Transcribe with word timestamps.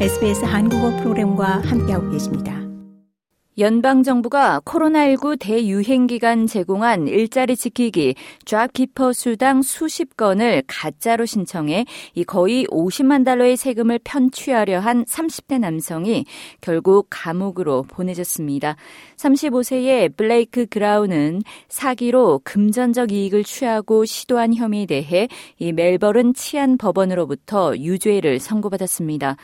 SBS 0.00 0.44
한국어 0.44 0.90
프로그램과 0.96 1.62
함께하고 1.64 2.10
계십니다. 2.10 2.60
연방정부가 3.56 4.60
코로나19 4.64 5.38
대유행 5.38 6.08
기간 6.08 6.48
제공한 6.48 7.06
일자리 7.06 7.54
지키기 7.54 8.16
잡키퍼 8.44 9.12
수당 9.12 9.62
수십 9.62 10.16
건을 10.16 10.64
가짜로 10.66 11.24
신청해 11.24 11.84
이 12.14 12.24
거의 12.24 12.66
50만 12.66 13.24
달러의 13.24 13.56
세금을 13.56 14.00
편취하려 14.02 14.80
한 14.80 15.04
30대 15.04 15.60
남성이 15.60 16.24
결국 16.60 17.06
감옥으로 17.10 17.84
보내졌습니다. 17.84 18.74
35세의 19.16 20.16
블레이크 20.16 20.66
그라운은 20.66 21.42
사기로 21.68 22.40
금전적 22.42 23.12
이익을 23.12 23.44
취하고 23.44 24.04
시도한 24.04 24.54
혐의에 24.54 24.86
대해 24.86 25.28
이 25.60 25.72
멜버른 25.72 26.34
치안 26.34 26.76
법원으로부터 26.76 27.76
유죄를 27.76 28.40
선고받았습니다. 28.40 29.36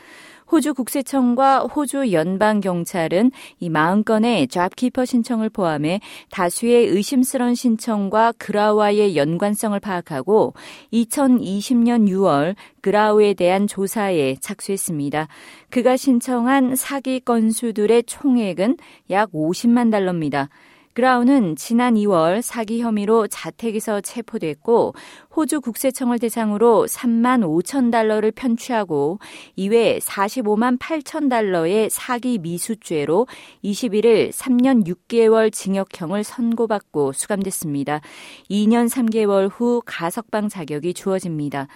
호주 0.51 0.73
국세청과 0.73 1.59
호주 1.59 2.11
연방경찰은 2.11 3.31
이 3.61 3.69
40건의 3.69 4.49
잡키퍼 4.49 5.05
신청을 5.05 5.49
포함해 5.49 6.01
다수의 6.29 6.87
의심스러운 6.87 7.55
신청과 7.55 8.33
그라와의 8.37 9.15
연관성을 9.15 9.79
파악하고 9.79 10.53
2020년 10.91 12.09
6월 12.09 12.55
그라우에 12.81 13.33
대한 13.33 13.65
조사에 13.65 14.35
착수했습니다. 14.41 15.29
그가 15.69 15.95
신청한 15.95 16.75
사기 16.75 17.21
건수들의 17.21 18.03
총액은 18.03 18.77
약 19.09 19.31
50만 19.31 19.89
달러입니다. 19.89 20.49
그라운은 20.93 21.55
지난 21.55 21.95
2월 21.95 22.41
사기 22.41 22.81
혐의로 22.81 23.27
자택에서 23.27 24.01
체포됐고 24.01 24.93
호주 25.33 25.61
국세청을 25.61 26.19
대상으로 26.19 26.85
3만 26.87 27.41
5천 27.41 27.91
달러를 27.91 28.31
편취하고 28.31 29.19
이외 29.55 29.99
45만 29.99 30.77
8천 30.77 31.29
달러의 31.29 31.89
사기 31.89 32.37
미수죄로 32.39 33.27
21일 33.63 34.31
3년 34.31 34.85
6개월 34.85 35.53
징역형을 35.53 36.25
선고받고 36.25 37.13
수감됐습니다. 37.13 38.01
2년 38.49 38.89
3개월 38.89 39.49
후 39.49 39.81
가석방 39.85 40.49
자격이 40.49 40.93
주어집니다. 40.93 41.67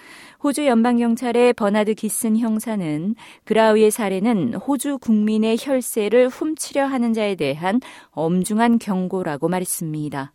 호주 0.44 0.66
연방경찰의 0.66 1.54
버나드 1.54 1.94
기슨 1.94 2.36
형사는 2.36 3.14
그라우의 3.44 3.90
사례는 3.90 4.54
호주 4.54 4.98
국민의 4.98 5.56
혈세를 5.58 6.28
훔치려 6.28 6.84
하는 6.84 7.14
자에 7.14 7.34
대한 7.34 7.80
엄중한 8.10 8.78
경 8.78 9.05
고라고 9.08 9.48
말했습니다. 9.48 10.32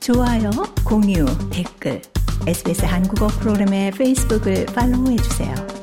좋아요, 0.00 0.50
공유, 0.84 1.24
댓글, 1.50 2.00
SBS 2.46 2.84
한국어 2.84 3.26
프로그램의 3.26 3.90
페이스북을 3.92 4.66
팔로우해주세요. 4.66 5.75